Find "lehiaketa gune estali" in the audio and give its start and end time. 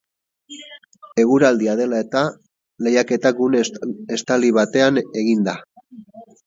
2.89-4.53